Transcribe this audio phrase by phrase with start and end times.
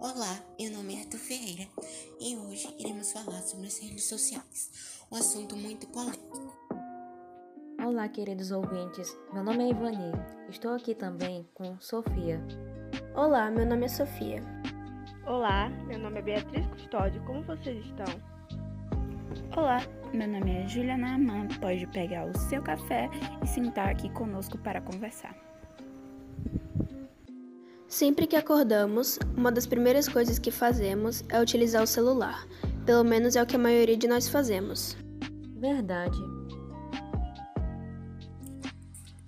[0.00, 1.68] Olá, meu nome é Arthur Ferreira
[2.20, 4.70] e hoje iremos falar sobre as redes sociais,
[5.10, 6.56] um assunto muito polêmico.
[7.84, 9.14] Olá, queridos ouvintes.
[9.32, 10.12] Meu nome é Ivani.
[10.48, 12.40] Estou aqui também com Sofia.
[13.16, 14.42] Olá, meu nome é Sofia.
[15.26, 17.22] Olá, meu nome é Beatriz Custódio.
[17.24, 18.06] Como vocês estão?
[19.56, 19.80] Olá,
[20.12, 21.48] meu nome é Juliana Aman.
[21.60, 23.10] Pode pegar o seu café
[23.42, 25.53] e sentar aqui conosco para conversar.
[27.94, 32.44] Sempre que acordamos, uma das primeiras coisas que fazemos é utilizar o celular.
[32.84, 34.96] Pelo menos é o que a maioria de nós fazemos.
[35.60, 36.18] Verdade.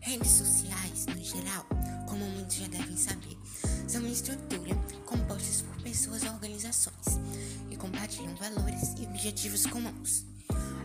[0.00, 1.64] Redes sociais, no geral,
[2.08, 3.38] como muitos já devem saber,
[3.86, 4.74] são uma estrutura
[5.04, 7.20] composta por pessoas ou organizações
[7.70, 10.26] que compartilham valores e objetivos comuns.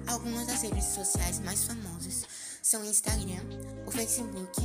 [0.05, 2.27] Algumas das redes sociais mais famosas
[2.61, 3.41] são o Instagram,
[3.87, 4.61] o Facebook,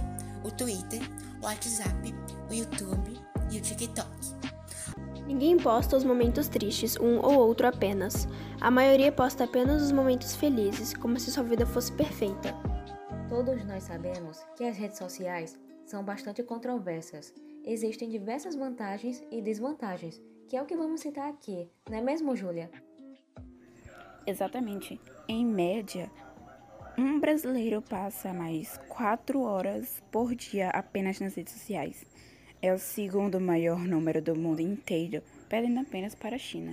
[0.46, 1.00] o Twitter,
[1.42, 2.14] o WhatsApp,
[2.48, 3.18] o YouTube
[3.50, 4.08] e o TikTok.
[5.26, 8.28] Ninguém posta os momentos tristes, um ou outro apenas.
[8.60, 12.54] A maioria posta apenas os momentos felizes, como se sua vida fosse perfeita.
[13.28, 17.34] Todos nós sabemos que as redes sociais são bastante controversas.
[17.64, 22.36] Existem diversas vantagens e desvantagens, que é o que vamos citar aqui, não é mesmo,
[22.36, 22.70] Júlia?
[24.24, 25.00] Exatamente.
[25.28, 26.08] Em média,
[26.98, 32.06] um brasileiro passa mais 4 horas por dia apenas nas redes sociais.
[32.62, 36.72] É o segundo maior número do mundo inteiro, perdendo apenas para a China.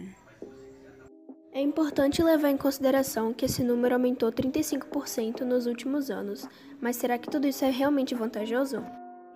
[1.51, 6.47] É importante levar em consideração que esse número aumentou 35% nos últimos anos,
[6.81, 8.83] mas será que tudo isso é realmente vantajoso?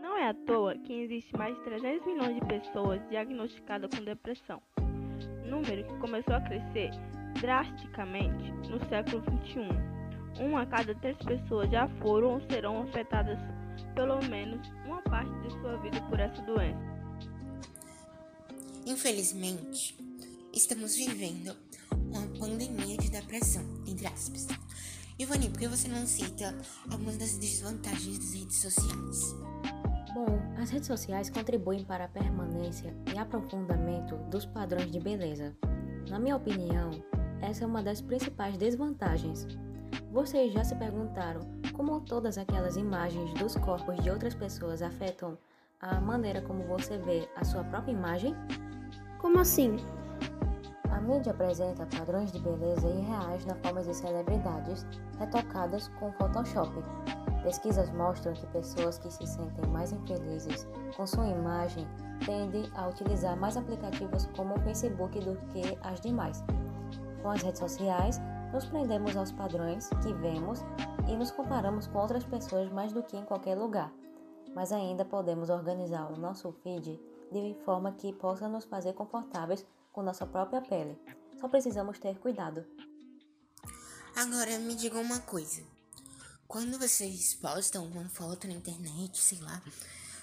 [0.02, 4.62] Não é à toa que existe mais de 300 milhões de pessoas diagnosticadas com depressão,
[5.46, 6.92] número que começou a crescer
[7.40, 9.97] drasticamente no século XXI
[10.40, 13.40] uma a cada três pessoas já foram ou serão afetadas
[13.94, 16.98] pelo menos uma parte de sua vida por essa doença.
[18.86, 19.98] Infelizmente,
[20.54, 21.56] estamos vivendo
[21.92, 24.48] uma pandemia de depressão, entre aspas.
[25.20, 26.56] Ivani, por que você não cita
[26.90, 29.36] algumas das desvantagens das redes sociais?
[30.14, 35.56] Bom, as redes sociais contribuem para a permanência e aprofundamento dos padrões de beleza.
[36.10, 36.92] Na minha opinião,
[37.42, 39.46] essa é uma das principais desvantagens,
[40.18, 41.42] vocês já se perguntaram
[41.74, 45.38] como todas aquelas imagens dos corpos de outras pessoas afetam
[45.80, 48.36] a maneira como você vê a sua própria imagem?
[49.20, 49.78] Como assim?
[50.90, 54.88] A mídia apresenta padrões de beleza irreais na forma de celebridades
[55.20, 56.84] retocadas com Photoshop.
[57.44, 61.88] Pesquisas mostram que pessoas que se sentem mais infelizes com sua imagem
[62.26, 66.44] tendem a utilizar mais aplicativos como o Facebook do que as demais.
[67.22, 68.20] Com as redes sociais,
[68.54, 70.60] nos prendemos aos padrões que vemos
[71.08, 73.92] e nos comparamos com outras pessoas mais do que em qualquer lugar.
[74.56, 77.00] Mas ainda podemos organizar o nosso feed
[77.32, 81.00] de forma que possa nos fazer confortáveis com nossa própria pele.
[81.40, 82.66] Só precisamos ter cuidado.
[84.16, 85.62] Agora me diga uma coisa.
[86.48, 89.62] Quando vocês postam alguma foto na internet, sei lá,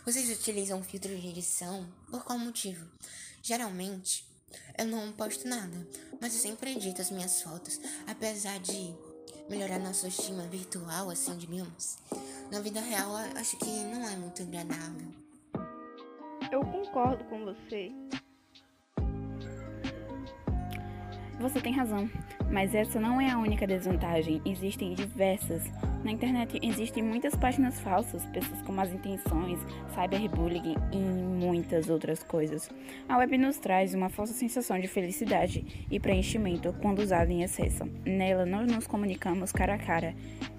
[0.04, 1.86] vocês utilizam filtro de edição?
[2.10, 2.86] Por qual motivo?
[3.42, 4.26] Geralmente,
[4.78, 5.86] eu não posto nada,
[6.20, 8.94] mas eu sempre edito as minhas fotos, apesar de
[9.48, 11.98] melhorar nossa estima virtual, assim, digamos.
[12.50, 15.08] Na vida real, acho que não é muito agradável.
[16.50, 17.90] Eu concordo com você.
[21.40, 22.08] Você tem razão,
[22.50, 25.62] mas essa não é a única desvantagem, existem diversas.
[26.04, 29.58] Na internet existem muitas páginas falsas, pessoas com más intenções,
[29.94, 32.68] cyberbullying e muitas outras coisas.
[33.08, 37.84] A web nos traz uma falsa sensação de felicidade e preenchimento quando usada em excesso.
[38.04, 40.14] Nela, nós nos comunicamos cara a cara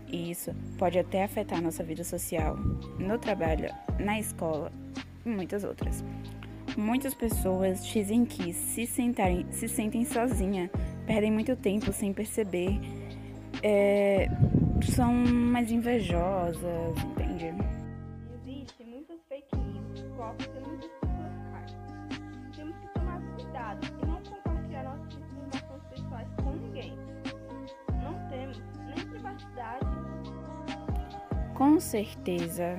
[0.08, 2.58] e isso pode até afetar nossa vida social,
[2.98, 3.70] no trabalho,
[4.00, 4.72] na escola
[5.24, 6.04] e muitas outras.
[6.76, 10.72] Muitas pessoas dizem que se, sentarem, se sentem sozinhas,
[11.06, 12.80] perdem muito tempo sem perceber,
[13.62, 14.28] é,
[14.82, 17.54] são mais invejosas, entende?
[18.34, 22.52] Existem muitas fake news, cópias e muitas pessoas caem.
[22.56, 26.98] Temos que tomar cuidado e não compartilhar nossas informações pessoais com ninguém.
[28.04, 29.86] Não temos nem privacidade.
[31.56, 32.78] Com certeza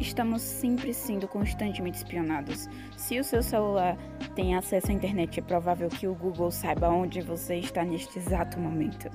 [0.00, 2.68] estamos sempre sendo constantemente espionados.
[2.96, 3.96] Se o seu celular
[4.34, 8.58] tem acesso à internet, é provável que o Google saiba onde você está neste exato
[8.58, 9.08] momento.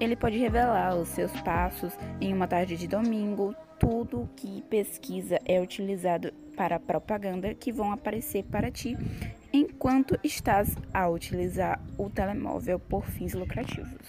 [0.00, 1.92] Ele pode revelar os seus passos
[2.22, 3.54] em uma tarde de domingo.
[3.78, 8.96] Tudo que pesquisa é utilizado para propaganda que vão aparecer para ti
[9.52, 14.00] enquanto estás a utilizar o telemóvel por fins lucrativos.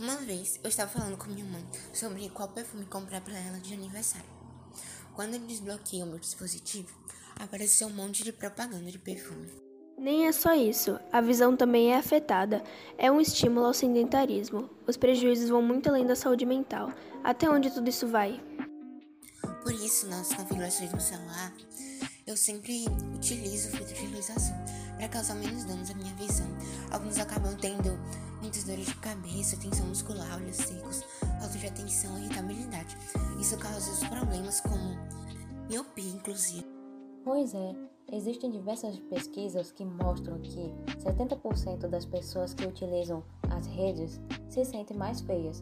[0.00, 3.72] Uma vez eu estava falando com minha mãe sobre qual perfume comprar para ela de
[3.72, 4.28] aniversário.
[5.14, 6.90] Quando eu desbloqueei o meu dispositivo,
[7.38, 9.65] apareceu um monte de propaganda de perfume.
[9.98, 12.62] Nem é só isso, a visão também é afetada.
[12.98, 14.68] É um estímulo ao sedentarismo.
[14.86, 16.92] Os prejuízos vão muito além da saúde mental.
[17.24, 18.38] Até onde tudo isso vai?
[19.62, 21.52] Por isso, nas configurações do celular,
[22.26, 22.84] eu sempre
[23.14, 24.54] utilizo filtro de luz azul
[24.96, 26.46] para causar menos danos à minha visão.
[26.90, 27.98] Alguns acabam tendo
[28.42, 31.02] muitas dores de cabeça, tensão muscular, olhos secos,
[31.40, 32.96] falta de atenção e irritabilidade.
[33.40, 34.96] Isso causa os problemas como
[35.68, 36.75] miopia, inclusive.
[37.26, 37.74] Pois é,
[38.12, 43.20] existem diversas pesquisas que mostram que 70% das pessoas que utilizam
[43.50, 45.60] as redes se sentem mais feias.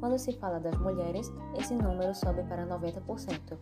[0.00, 1.30] Quando se fala das mulheres,
[1.60, 3.58] esse número sobe para 90%.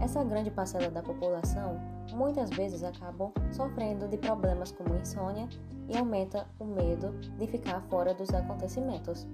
[0.00, 1.80] Essa grande parcela da população
[2.12, 5.48] muitas vezes acabam sofrendo de problemas como insônia
[5.88, 9.28] e aumenta o medo de ficar fora dos acontecimentos.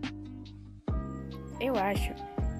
[1.58, 2.12] Eu acho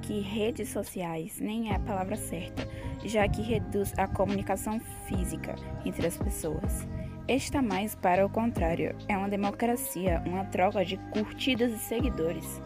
[0.07, 2.67] que redes sociais nem é a palavra certa,
[3.05, 6.87] já que reduz a comunicação física entre as pessoas.
[7.27, 12.63] Está mais para o contrário, é uma democracia, uma troca de curtidas e seguidores.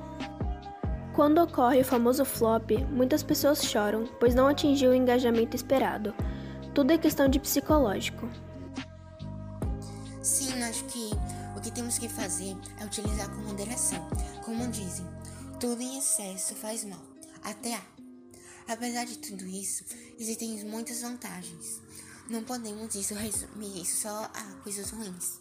[1.14, 6.14] Quando ocorre o famoso flop, muitas pessoas choram, pois não atingiu o engajamento esperado.
[6.74, 8.28] Tudo é questão de psicológico.
[10.20, 11.10] Sim, acho que
[11.56, 14.06] o que temos que fazer é utilizar com moderação.
[14.44, 15.06] Como dizem,
[15.58, 17.09] tudo em excesso faz mal.
[17.42, 17.82] Até a.
[18.68, 19.84] Apesar de tudo isso,
[20.18, 21.82] existem muitas vantagens.
[22.28, 25.40] Não podemos isso resumir isso só a coisas ruins.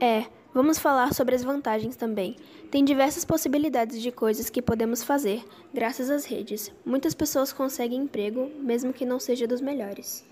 [0.00, 2.36] É, vamos falar sobre as vantagens também.
[2.70, 6.72] Tem diversas possibilidades de coisas que podemos fazer graças às redes.
[6.84, 10.24] Muitas pessoas conseguem emprego, mesmo que não seja dos melhores.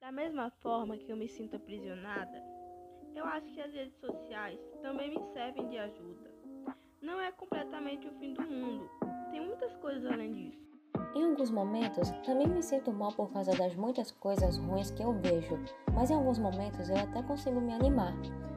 [0.00, 2.42] Da mesma forma que eu me sinto aprisionada,
[3.14, 6.34] eu acho que as redes sociais também me servem de ajuda.
[7.00, 8.90] Não é completamente o fim do mundo,
[9.34, 10.64] tem muitas coisas além disso.
[11.12, 15.12] Em alguns momentos, também me sinto mal por causa das muitas coisas ruins que eu
[15.12, 15.58] vejo,
[15.92, 18.14] mas em alguns momentos eu até consigo me animar.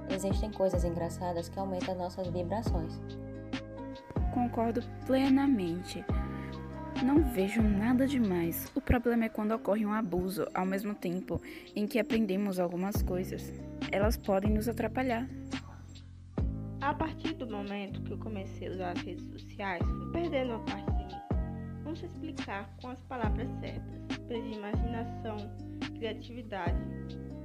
[0.07, 3.01] Existem coisas engraçadas que aumentam nossas vibrações.
[4.35, 6.05] Concordo plenamente.
[7.03, 8.71] Não vejo nada demais.
[8.75, 11.41] O problema é quando ocorre um abuso ao mesmo tempo
[11.75, 13.51] em que aprendemos algumas coisas.
[13.91, 15.27] Elas podem nos atrapalhar.
[16.87, 20.63] A partir do momento que eu comecei a usar as redes sociais, fui perdendo uma
[20.63, 21.21] parte de mim.
[21.83, 24.17] Vamos explicar com as palavras certas.
[24.25, 25.35] Perdi imaginação,
[25.97, 26.77] criatividade.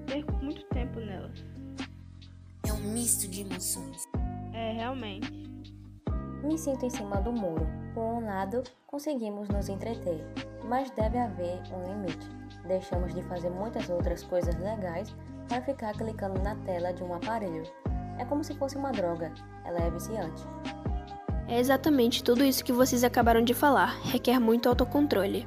[0.06, 1.44] Perco muito tempo nelas.
[2.68, 4.08] É um misto de emoções.
[4.52, 5.32] É, realmente.
[6.44, 7.66] Me sinto em cima do muro.
[7.94, 10.24] Por um lado, conseguimos nos entreter,
[10.68, 12.28] mas deve haver um limite.
[12.68, 15.12] Deixamos de fazer muitas outras coisas legais
[15.48, 17.81] para ficar clicando na tela de um aparelho.
[18.18, 19.32] É como se fosse uma droga,
[19.64, 20.42] ela é viciante.
[21.48, 24.00] É exatamente tudo isso que vocês acabaram de falar.
[24.04, 25.46] Requer muito autocontrole.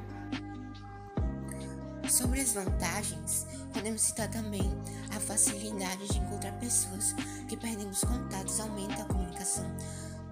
[2.10, 4.70] Sobre as vantagens, podemos citar também
[5.16, 7.14] a facilidade de encontrar pessoas
[7.48, 9.66] que perdemos contatos aumenta a comunicação.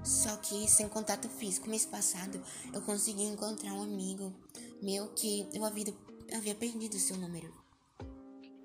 [0.03, 2.41] Só que sem contato físico, mês passado
[2.73, 4.33] eu consegui encontrar um amigo
[4.81, 5.93] meu que eu havia,
[6.35, 7.62] havia perdido seu número.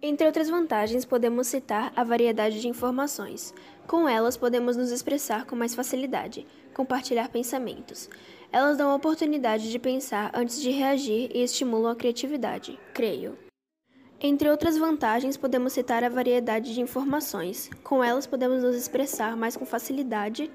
[0.01, 3.53] Entre outras vantagens, podemos citar a variedade de informações.
[3.87, 8.09] Com elas, podemos nos expressar com mais facilidade, compartilhar pensamentos.
[8.53, 13.37] Elas dão a oportunidade de pensar antes de reagir e estimulam a criatividade, creio.
[14.21, 17.69] Entre outras vantagens, podemos citar a variedade de informações.
[17.83, 20.51] Com elas, podemos nos expressar mais com facilidade.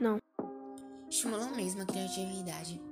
[0.00, 0.18] Não.
[1.10, 2.87] Estimulam mesmo a criatividade.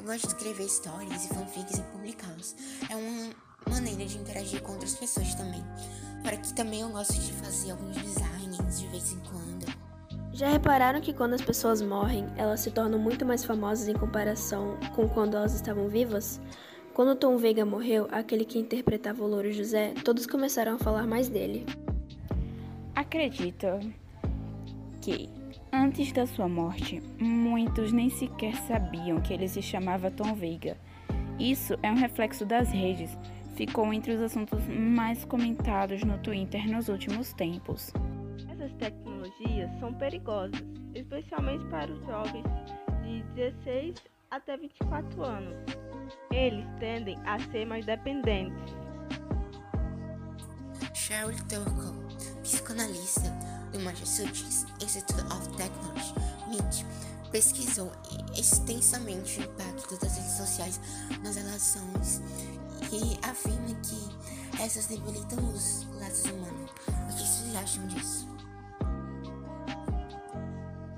[0.00, 2.56] Eu gosto de escrever histórias e fanfics e publicá-los.
[2.88, 3.34] É uma
[3.68, 5.62] maneira de interagir com outras pessoas também.
[6.22, 9.66] Para que também eu gosto de fazer alguns designs de vez em quando.
[10.32, 14.78] Já repararam que quando as pessoas morrem, elas se tornam muito mais famosas em comparação
[14.96, 16.40] com quando elas estavam vivas?
[16.94, 21.28] Quando Tom Veiga morreu, aquele que interpretava o Louro José, todos começaram a falar mais
[21.28, 21.66] dele.
[22.94, 23.66] Acredito
[25.02, 25.28] que,
[25.72, 30.76] antes da sua morte, muitos nem sequer sabiam que ele se chamava Tom Veiga.
[31.38, 33.16] Isso é um reflexo das redes.
[33.54, 37.92] Ficou entre os assuntos mais comentados no Twitter nos últimos tempos.
[38.50, 40.62] Essas tecnologias são perigosas,
[40.94, 42.44] especialmente para os jovens
[43.02, 43.94] de 16
[44.30, 45.54] até 24 anos.
[46.32, 48.74] Eles tendem a ser mais dependentes.
[50.94, 56.14] Sheryl Turkle, psicanalista do Massachusetts Institute of Technology,
[56.48, 56.86] MIT,
[57.30, 57.90] pesquisou
[58.36, 60.80] extensamente o impacto das redes sociais
[61.22, 62.20] nas relações
[62.92, 66.70] e afirma que essas debilitam os laços humanos.
[66.88, 68.28] O que vocês acham disso?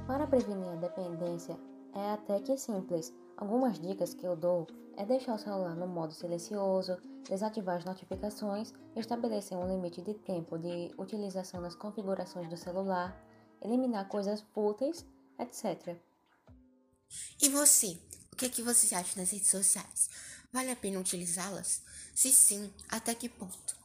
[0.06, 1.58] Para prevenir a dependência,
[1.94, 3.12] é até que simples.
[3.36, 6.96] Algumas dicas que eu dou é deixar o celular no modo silencioso,
[7.28, 13.16] desativar as notificações, estabelecer um limite de tempo de utilização nas configurações do celular,
[13.60, 15.06] eliminar coisas fúteis,
[15.38, 15.96] etc.
[17.40, 17.98] E você?
[18.32, 20.10] O que, é que você acha das redes sociais?
[20.52, 21.82] Vale a pena utilizá-las?
[22.14, 23.81] Se sim, até que ponto?